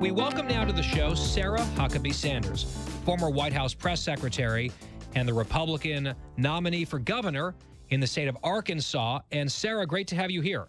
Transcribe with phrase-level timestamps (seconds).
[0.00, 2.62] We welcome now to the show Sarah Huckabee Sanders,
[3.04, 4.70] former White House press secretary
[5.16, 7.56] and the Republican nominee for governor
[7.88, 9.18] in the state of Arkansas.
[9.32, 10.68] And Sarah, great to have you here.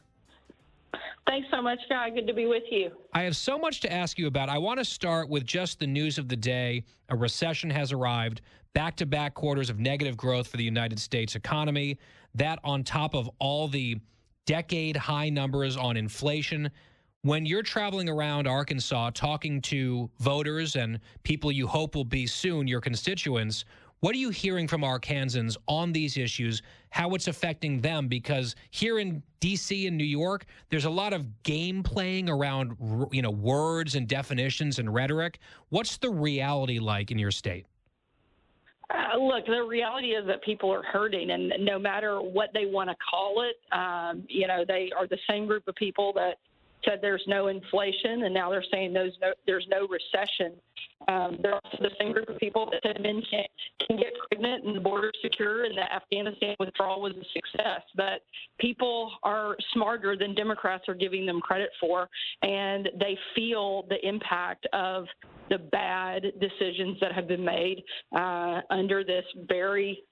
[1.27, 2.09] Thanks so much, Guy.
[2.09, 2.89] Good to be with you.
[3.13, 4.49] I have so much to ask you about.
[4.49, 6.83] I want to start with just the news of the day.
[7.09, 8.41] A recession has arrived,
[8.73, 11.99] back to back quarters of negative growth for the United States economy.
[12.33, 13.97] That on top of all the
[14.47, 16.71] decade high numbers on inflation.
[17.23, 22.65] When you're traveling around Arkansas talking to voters and people you hope will be soon
[22.65, 23.65] your constituents,
[23.99, 28.07] what are you hearing from Arkansans on these issues, how it's affecting them?
[28.07, 29.87] Because here in D.C.
[29.87, 32.77] and New York, there's a lot of game playing around,
[33.11, 35.39] you know, words and definitions and rhetoric.
[35.67, 37.65] What's the reality like in your state?
[38.89, 42.89] Uh, look, the reality is that people are hurting, and no matter what they want
[42.89, 46.37] to call it, um, you know, they are the same group of people that
[46.85, 50.53] said there's no inflation, and now they're saying there's no, there's no recession.
[51.07, 53.43] Um, they're also the same group of people that said men can,
[53.87, 57.81] can get pregnant and the border secure and the Afghanistan withdrawal was a success.
[57.95, 58.21] But
[58.59, 62.09] people are smarter than Democrats are giving them credit for,
[62.41, 65.05] and they feel the impact of
[65.49, 67.83] the bad decisions that have been made
[68.15, 70.03] uh, under this very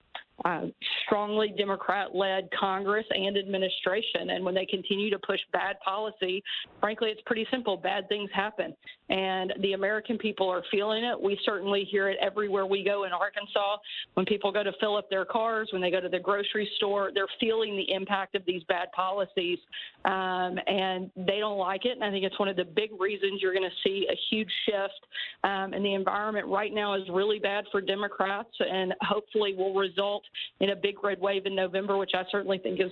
[0.46, 0.66] uh,
[1.06, 4.30] strongly Democrat led Congress and administration.
[4.32, 6.44] And when they continue to push bad policy,
[6.80, 7.78] frankly, it's pretty simple.
[7.78, 8.76] Bad things happen.
[9.10, 11.20] And the American people are feeling it.
[11.20, 13.78] We certainly hear it everywhere we go in Arkansas.
[14.14, 17.12] When people go to fill up their cars, when they go to the grocery store,
[17.14, 19.58] they're feeling the impact of these bad policies.
[20.06, 21.94] Um, and they don't like it.
[21.94, 24.52] And I think it's one of the big reasons you're going to see a huge
[24.66, 25.06] shift.
[25.44, 30.24] Um, and the environment right now is really bad for Democrats and hopefully will result
[30.60, 32.92] in a big red wave in November, which I certainly think is,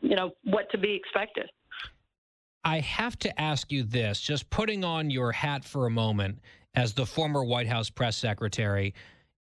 [0.00, 1.50] you know, what to be expected.
[2.64, 6.38] I have to ask you this, just putting on your hat for a moment
[6.74, 8.94] as the former White House press secretary,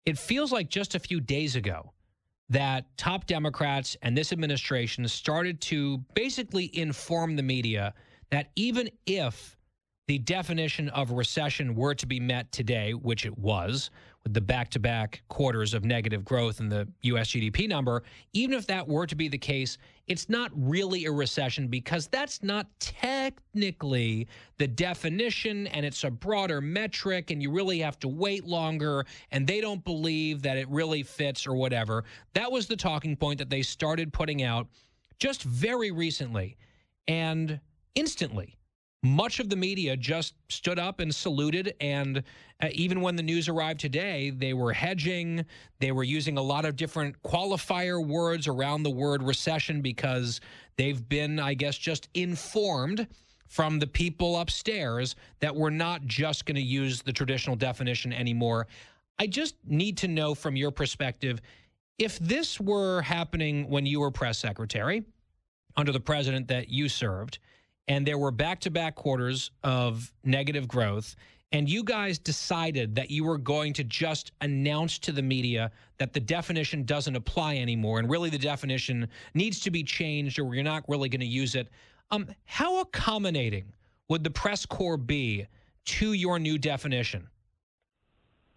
[0.04, 1.92] it feels like just a few days ago
[2.48, 7.92] that top Democrats and this administration started to basically inform the media
[8.30, 9.56] that even if
[10.06, 13.90] the definition of recession were to be met today, which it was,
[14.26, 18.58] with the back to back quarters of negative growth in the US GDP number, even
[18.58, 19.78] if that were to be the case,
[20.08, 24.26] it's not really a recession because that's not technically
[24.58, 29.46] the definition and it's a broader metric and you really have to wait longer and
[29.46, 32.02] they don't believe that it really fits or whatever.
[32.34, 34.66] That was the talking point that they started putting out
[35.20, 36.56] just very recently
[37.06, 37.60] and
[37.94, 38.58] instantly
[39.02, 41.74] much of the media just stood up and saluted.
[41.80, 42.22] And
[42.62, 45.44] uh, even when the news arrived today, they were hedging.
[45.78, 50.40] They were using a lot of different qualifier words around the word recession because
[50.76, 53.06] they've been, I guess, just informed
[53.48, 58.66] from the people upstairs that we're not just going to use the traditional definition anymore.
[59.18, 61.40] I just need to know from your perspective
[61.98, 65.04] if this were happening when you were press secretary
[65.76, 67.38] under the president that you served
[67.88, 71.16] and there were back to back quarters of negative growth.
[71.52, 76.12] And you guys decided that you were going to just announce to the media that
[76.12, 78.00] the definition doesn't apply anymore.
[78.00, 81.54] And really, the definition needs to be changed, or you're not really going to use
[81.54, 81.68] it.
[82.10, 83.72] Um, how accommodating
[84.08, 85.46] would the press corps be
[85.84, 87.28] to your new definition?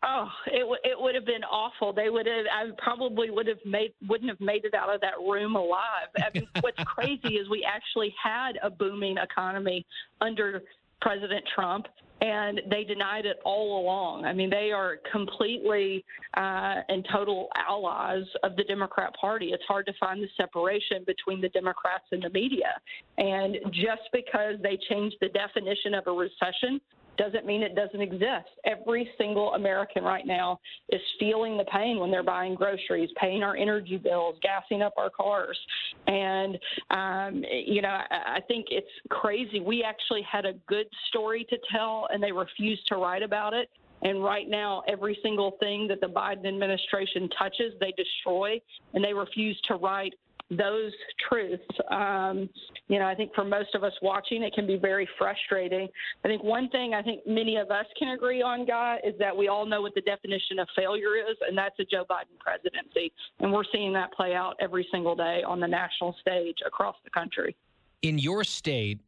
[0.01, 1.91] Oh, it w- it would have been awful.
[1.91, 2.45] They would have.
[2.45, 6.07] I probably would have made wouldn't have made it out of that room alive.
[6.17, 9.85] I mean, what's crazy is we actually had a booming economy
[10.21, 10.61] under
[11.01, 11.87] President Trump,
[12.21, 14.25] and they denied it all along.
[14.25, 16.03] I mean, they are completely
[16.35, 19.47] uh, and total allies of the Democrat Party.
[19.47, 22.71] It's hard to find the separation between the Democrats and the media.
[23.17, 26.81] And just because they changed the definition of a recession
[27.19, 28.49] doesn't mean it doesn't exist.
[28.65, 33.55] Every single American right now is feeling the pain when they're buying groceries, paying our
[33.55, 35.59] energy bills, gassing up our cars.
[36.07, 36.57] And,
[36.89, 39.59] um, you know, I, I think it's crazy.
[39.59, 43.69] We actually had a good story to tell, and they refused to write about it.
[44.01, 48.61] And right now, every single thing that the Biden administration touches, they destroy,
[48.93, 50.13] and they refuse to write
[50.49, 50.91] those
[51.27, 51.63] truths.
[51.91, 52.49] Um,
[52.87, 55.87] you know, I think for most of us watching, it can be very frustrating.
[56.23, 59.35] I think one thing I think many of us can agree on, Guy, is that
[59.35, 63.11] we all know what the definition of failure is, and that's a Joe Biden presidency.
[63.39, 67.11] And we're seeing that play out every single day on the national stage across the
[67.11, 67.55] country.
[68.01, 68.99] In your state,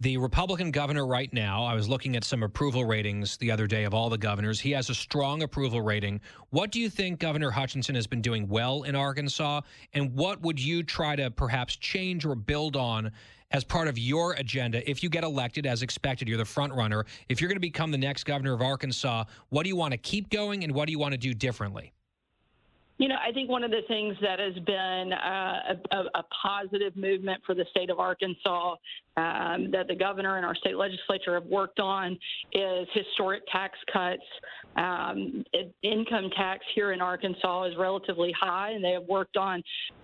[0.00, 3.84] the Republican governor right now, I was looking at some approval ratings the other day
[3.84, 4.58] of all the governors.
[4.58, 6.22] He has a strong approval rating.
[6.48, 9.60] What do you think Governor Hutchinson has been doing well in Arkansas?
[9.92, 13.12] And what would you try to perhaps change or build on
[13.50, 16.28] as part of your agenda if you get elected as expected?
[16.28, 17.04] You're the front runner.
[17.28, 19.98] If you're going to become the next governor of Arkansas, what do you want to
[19.98, 21.92] keep going and what do you want to do differently?
[23.00, 26.94] You know, I think one of the things that has been uh, a, a, positive
[26.96, 28.74] movement for the state of Arkansas
[29.16, 32.12] um, that the governor and our state legislature have worked on
[32.52, 34.22] is historic tax cuts.
[34.76, 39.62] Um, it, income tax here in Arkansas is relatively high, and they have worked on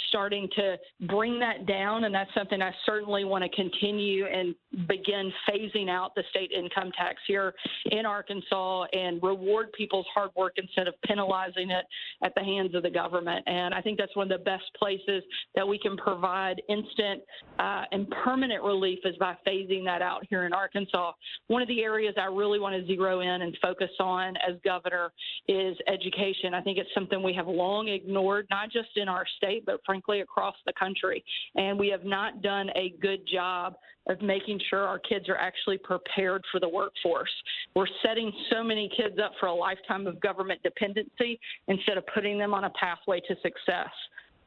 [0.09, 2.05] starting to bring that down.
[2.05, 4.55] And that's something I certainly want to continue and
[4.89, 7.55] begin phasing out the state income tax here
[7.91, 11.85] in Arkansas and reward people's hard work instead of penalizing it
[12.23, 13.43] at the hands of the government.
[13.47, 15.23] And I think that's one of the best places
[15.55, 17.23] that we can provide instant
[17.59, 21.13] uh, and permanent relief is by phasing that out here in Arkansas.
[21.49, 25.13] One of the areas I really want to zero in and focus on as governor
[25.49, 26.55] is education.
[26.55, 30.21] I think it's something we have long ignored, not just in our state, but frankly
[30.21, 31.25] across the country.
[31.57, 33.77] And we have not done a good job
[34.09, 37.31] of making sure our kids are actually prepared for the workforce.
[37.75, 42.39] We're setting so many kids up for a lifetime of government dependency instead of putting
[42.39, 43.91] them on a pathway to success.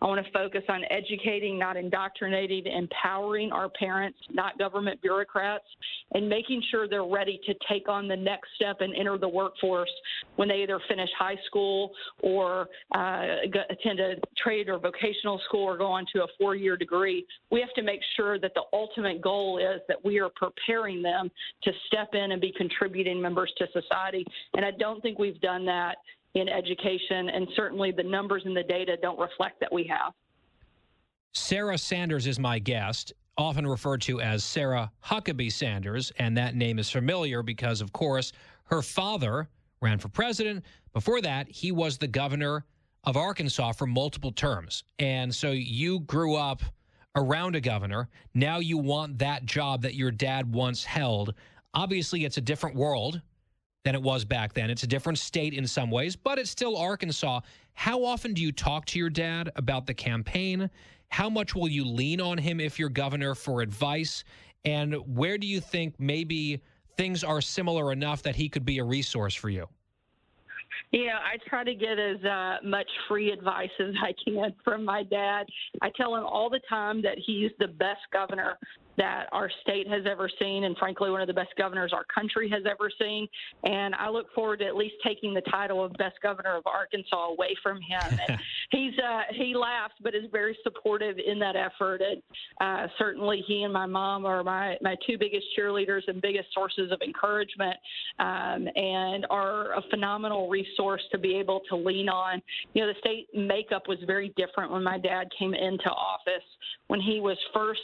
[0.02, 5.66] I want to focus on educating, not indoctrinating, empowering our parents, not government bureaucrats,
[6.14, 9.92] and making sure they're ready to take on the next step and enter the workforce
[10.38, 11.92] when they either finish high school
[12.24, 13.24] or uh,
[13.70, 17.26] attend a trade or vocational school or go on to a four year degree.
[17.52, 21.30] We have to make sure that the ultimate goal is that we are preparing them
[21.64, 24.26] to step in and be contributing members to society.
[24.56, 25.98] And I don't think we've done that
[26.36, 30.14] in education, and certainly the numbers and the data don't reflect that we have.
[31.34, 36.80] Sarah Sanders is my guest, often referred to as Sarah Huckabee Sanders, and that name
[36.80, 38.32] is familiar because, of course,
[38.66, 39.50] her father
[39.82, 40.64] ran for president.
[40.94, 42.66] Before that, he was the governor
[43.06, 44.84] of Arkansas for multiple terms.
[45.00, 46.62] And so you grew up
[47.16, 48.10] around a governor.
[48.34, 51.34] Now you want that job that your dad once held.
[51.74, 53.22] Obviously, it's a different world
[53.90, 54.70] than it was back then.
[54.70, 57.40] It's a different state in some ways, but it's still Arkansas.
[57.74, 60.70] How often do you talk to your dad about the campaign?
[61.08, 64.24] How much will you lean on him if you're governor for advice?
[64.64, 66.62] And where do you think maybe
[66.98, 69.68] things are similar enough that he could be a resource for you?
[70.92, 75.02] Yeah, I try to get as uh, much free advice as I can from my
[75.02, 75.48] dad.
[75.82, 78.60] I tell him all the time that he's the best governor
[79.00, 82.50] that our state has ever seen, and frankly, one of the best governors our country
[82.50, 83.28] has ever seen.
[83.64, 87.28] And I look forward to at least taking the title of best governor of Arkansas
[87.28, 88.20] away from him.
[88.28, 88.40] And
[88.72, 92.02] he's uh, he laughs, but is very supportive in that effort.
[92.02, 92.22] And
[92.60, 96.92] uh, certainly, he and my mom are my my two biggest cheerleaders and biggest sources
[96.92, 97.78] of encouragement,
[98.20, 102.42] um, and are a phenomenal resource to be able to lean on.
[102.74, 106.44] You know, the state makeup was very different when my dad came into office.
[106.88, 107.80] When he was first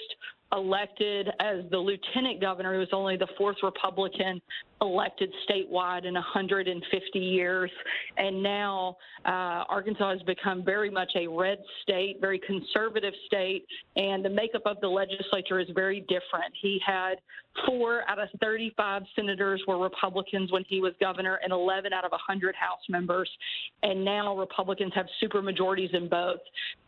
[0.52, 2.74] elected as the lieutenant governor.
[2.74, 4.42] He was only the fourth Republican
[4.82, 7.72] elected statewide in 150 years.
[8.18, 14.24] And now uh, Arkansas has become very much a red state, very conservative state, and
[14.24, 16.54] the makeup of the legislature is very different.
[16.62, 17.16] He had
[17.66, 22.12] four out of 35 senators were Republicans when he was governor, and 11 out of
[22.12, 23.30] 100 House members.
[23.84, 26.40] And now Republicans have supermajorities in both.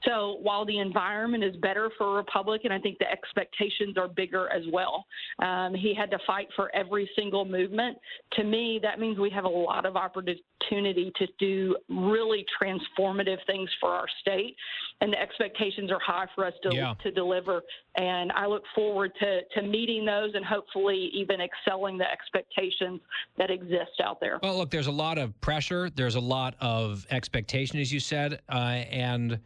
[0.03, 3.09] So while the environment is better for a Republican, I think the
[3.47, 5.05] expectations are bigger as well.
[5.39, 7.97] Um, he had to fight for every single movement.
[8.33, 13.69] To me, that means we have a lot of opportunity to do really transformative things
[13.79, 14.55] for our state,
[15.01, 16.93] and the expectations are high for us to, yeah.
[17.03, 17.61] to deliver.
[17.95, 23.01] And I look forward to, to meeting those and hopefully even excelling the expectations
[23.37, 24.39] that exist out there.
[24.41, 28.41] Well, look, there's a lot of pressure, there's a lot of expectation, as you said,
[28.49, 28.55] uh,
[28.91, 29.39] and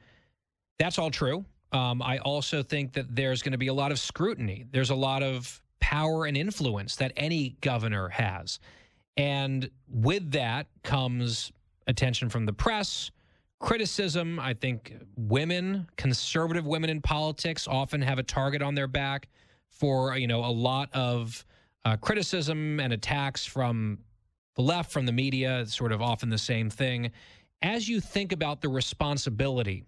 [0.80, 1.46] that's all true.
[1.72, 4.66] Um, I also think that there's going to be a lot of scrutiny.
[4.72, 8.60] There's a lot of power and influence that any governor has.
[9.18, 11.52] And with that comes
[11.88, 13.12] attention from the press,
[13.60, 14.40] criticism.
[14.40, 19.30] I think women, conservative women in politics, often have a target on their back
[19.70, 21.46] for you know a lot of
[21.86, 24.00] uh, criticism and attacks from
[24.56, 25.62] the left, from the media.
[25.62, 27.12] It's sort of often the same thing.
[27.62, 29.86] As you think about the responsibility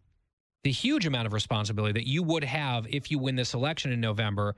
[0.63, 3.99] the huge amount of responsibility that you would have if you win this election in
[3.99, 4.55] November.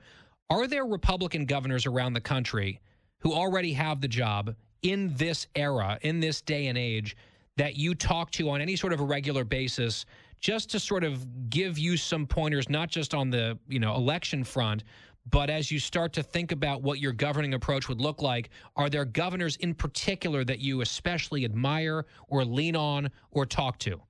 [0.48, 2.80] Are there Republican governors around the country
[3.18, 7.16] who already have the job in this era, in this day and age,
[7.56, 10.06] that you talk to on any sort of a regular basis,
[10.40, 14.44] just to sort of give you some pointers, not just on the you know election
[14.44, 14.84] front,
[15.30, 18.88] but as you start to think about what your governing approach would look like, are
[18.88, 24.00] there governors in particular that you especially admire or lean on or talk to?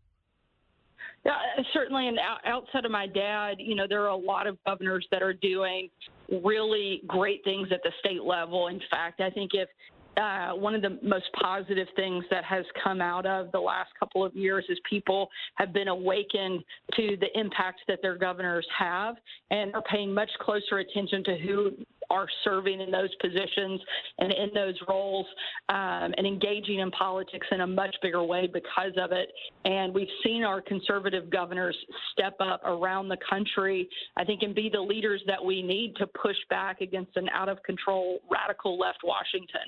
[1.26, 2.06] Yeah, uh, certainly.
[2.06, 5.33] And outside of my dad, you know, there are a lot of governors that are
[5.33, 5.90] doing
[6.45, 8.68] really great things at the state level.
[8.68, 9.68] In fact, I think if
[10.16, 14.25] uh, one of the most positive things that has come out of the last couple
[14.25, 16.62] of years is people have been awakened
[16.95, 19.16] to the impact that their governors have
[19.50, 21.73] and are paying much closer attention to who
[22.10, 23.80] are serving in those positions
[24.18, 25.26] and in those roles
[25.68, 29.30] um, and engaging in politics in a much bigger way because of it.
[29.64, 31.76] And we've seen our conservative governors
[32.12, 36.06] step up around the country, I think, and be the leaders that we need to
[36.06, 39.60] push back against an out of control radical left Washington.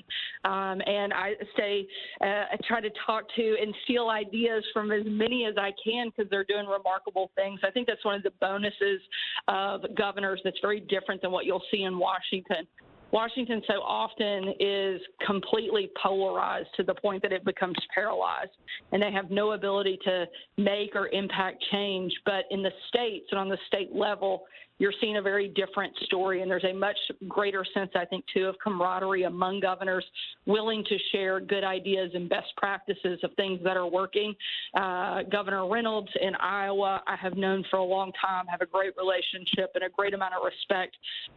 [0.45, 1.87] Um, and I say,
[2.21, 6.09] uh, I try to talk to and steal ideas from as many as I can
[6.09, 7.59] because they're doing remarkable things.
[7.63, 9.01] I think that's one of the bonuses
[9.47, 12.28] of governors that's very different than what you'll see in Washington.
[12.31, 12.67] Washington.
[13.11, 18.51] Washington so often is completely polarized to the point that it becomes paralyzed
[18.91, 20.25] and they have no ability to
[20.57, 22.13] make or impact change.
[22.23, 24.43] But in the states and on the state level,
[24.79, 26.41] you're seeing a very different story.
[26.41, 30.05] And there's a much greater sense, I think, too, of camaraderie among governors
[30.45, 34.33] willing to share good ideas and best practices of things that are working.
[34.73, 38.93] Uh, Governor Reynolds in Iowa, I have known for a long time, have a great
[38.97, 40.95] relationship and a great amount of respect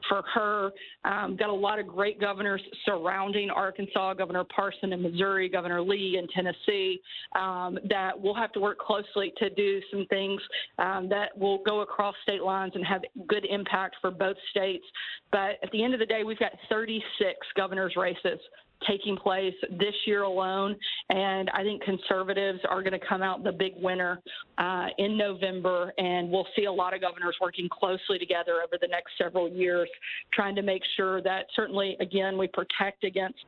[0.08, 0.70] for her.
[1.04, 6.16] Um, got a lot of great governors surrounding Arkansas, Governor Parson in Missouri, Governor Lee
[6.18, 7.00] in Tennessee,
[7.34, 10.40] um, that we'll have to work closely to do some things
[10.78, 14.84] um, that will go across state lines and have good impact for both states.
[15.30, 18.38] But at the end of the day, we've got 36 governor's races
[18.88, 20.76] taking place this year alone.
[21.10, 24.20] And I think conservatives are going to come out the big winner
[24.58, 25.92] uh, in November.
[25.98, 29.88] And we'll see a lot of governors working closely together over the next several years,
[30.32, 33.38] trying to make sure that certainly, again, we protect against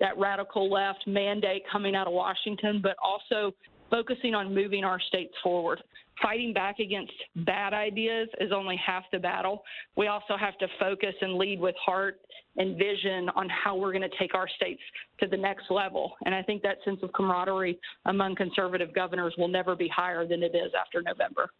[0.00, 3.54] that radical left mandate coming out of Washington, but also
[3.92, 5.80] focusing on moving our states forward
[6.20, 9.62] fighting back against bad ideas is only half the battle.
[9.96, 12.20] We also have to focus and lead with heart
[12.56, 14.80] and vision on how we're going to take our states
[15.20, 16.12] to the next level.
[16.26, 20.42] And I think that sense of camaraderie among conservative governors will never be higher than
[20.42, 21.50] it is after November.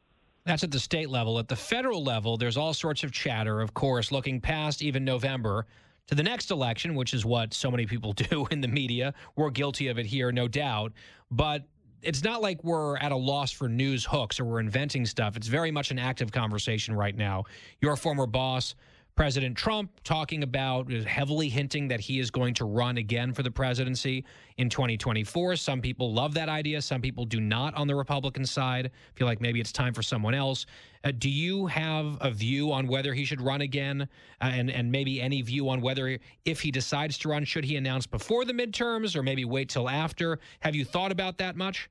[0.45, 1.39] That's at the state level.
[1.39, 5.67] At the federal level, there's all sorts of chatter, of course, looking past even November
[6.09, 9.15] to the next election, which is what so many people do in the media.
[9.37, 10.93] We're guilty of it here, no doubt.
[11.31, 11.65] But
[12.03, 15.37] it's not like we're at a loss for news hooks or we're inventing stuff.
[15.37, 17.45] It's very much an active conversation right now.
[17.81, 18.75] Your former boss,
[19.15, 23.51] President Trump, talking about heavily hinting that he is going to run again for the
[23.51, 24.25] presidency
[24.57, 25.57] in 2024.
[25.57, 26.81] Some people love that idea.
[26.81, 28.91] Some people do not on the Republican side.
[29.15, 30.65] Feel like maybe it's time for someone else.
[31.05, 34.03] Uh, do you have a view on whether he should run again,
[34.41, 37.77] uh, and and maybe any view on whether if he decides to run, should he
[37.77, 40.39] announce before the midterms or maybe wait till after?
[40.61, 41.91] Have you thought about that much?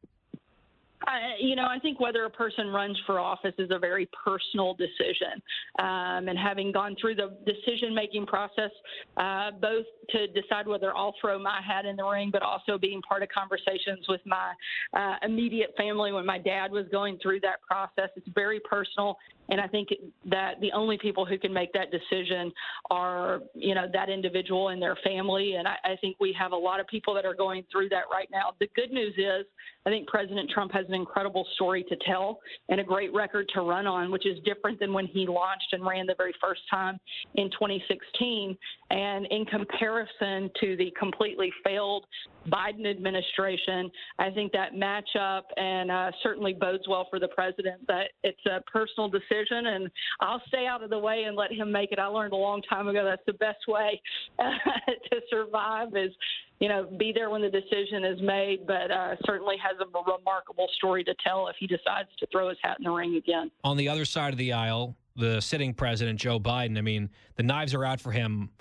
[1.08, 4.74] I, you know, I think whether a person runs for office is a very personal
[4.75, 5.41] decision.
[5.79, 8.72] Um, and having gone through the decision making process,
[9.17, 13.01] uh, both to decide whether I'll throw my hat in the ring, but also being
[13.01, 14.53] part of conversations with my
[14.93, 19.17] uh, immediate family when my dad was going through that process, it's very personal.
[19.51, 19.89] And I think
[20.29, 22.51] that the only people who can make that decision
[22.89, 25.55] are, you know, that individual and their family.
[25.55, 28.05] And I, I think we have a lot of people that are going through that
[28.10, 28.53] right now.
[28.60, 29.46] The good news is,
[29.86, 32.39] I think President Trump has an incredible story to tell
[32.70, 35.86] and a great record to run on, which is different than when he launched and
[35.86, 36.98] ran the very first time
[37.36, 38.58] in 2016.
[38.89, 42.05] And in comparison to the completely failed
[42.48, 47.86] Biden administration, I think that matchup and uh, certainly bodes well for the president.
[47.88, 51.71] That it's a personal decision, and I'll stay out of the way and let him
[51.71, 52.00] make it.
[52.00, 54.01] I learned a long time ago that's the best way
[54.39, 56.12] to survive is
[56.60, 60.67] you know, be there when the decision is made, but uh, certainly has a remarkable
[60.77, 63.50] story to tell if he decides to throw his hat in the ring again.
[63.63, 67.41] On the other side of the aisle, the sitting president, Joe Biden, I mean, the
[67.41, 68.51] knives are out for him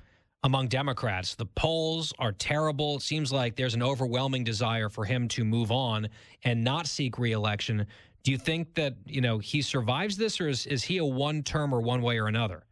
[0.43, 1.35] among Democrats.
[1.35, 2.97] The polls are terrible.
[2.97, 6.09] It seems like there's an overwhelming desire for him to move on
[6.45, 7.87] and not seek reelection.
[8.23, 11.43] Do you think that, you know, he survives this or is, is he a one
[11.43, 12.65] term or one way or another?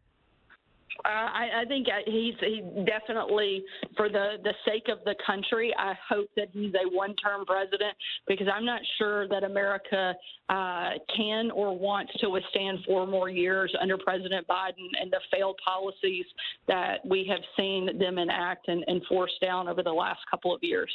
[1.05, 3.63] Uh, I, I think he's he definitely,
[3.95, 7.95] for the the sake of the country, I hope that he's a one-term president
[8.27, 10.13] because I'm not sure that America
[10.49, 15.59] uh, can or wants to withstand four more years under President Biden and the failed
[15.65, 16.25] policies
[16.67, 20.61] that we have seen them enact and, and force down over the last couple of
[20.61, 20.91] years.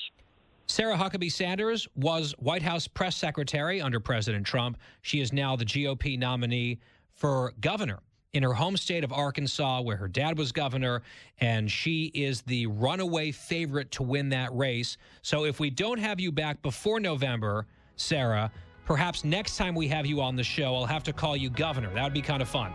[0.66, 4.78] Sarah Huckabee Sanders was White House press secretary under President Trump.
[5.02, 6.78] She is now the GOP nominee
[7.14, 8.00] for governor
[8.34, 11.02] in her home state of Arkansas, where her dad was governor,
[11.40, 14.96] and she is the runaway favorite to win that race.
[15.22, 18.50] So if we don't have you back before November, Sarah,
[18.84, 21.94] perhaps next time we have you on the show, I'll have to call you governor.
[21.94, 22.72] That would be kind of fun.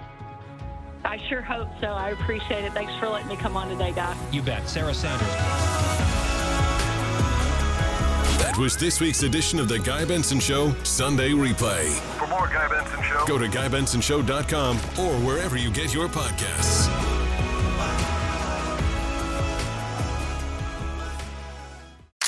[1.05, 1.87] I sure hope so.
[1.87, 2.73] I appreciate it.
[2.73, 4.17] Thanks for letting me come on today, Guy.
[4.31, 4.67] You bet.
[4.67, 5.78] Sarah Sanders.
[8.49, 11.87] That was this week's edition of the Guy Benson Show Sunday Replay.
[12.17, 16.87] For more Guy Benson Show, Go to GuyBensonShow.com or wherever you get your podcasts.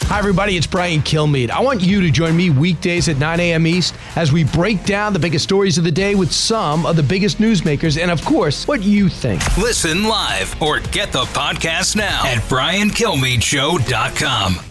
[0.04, 0.58] Hi, everybody.
[0.58, 1.50] It's Brian Kilmeade.
[1.50, 3.66] I want you to join me weekdays at 9 a.m.
[3.66, 7.04] East as we break down the biggest stories of the day with some of the
[7.04, 9.42] biggest newsmakers and, of course, what you think.
[9.58, 14.71] Listen live or get the podcast now at BrianKilmeadeShow.com.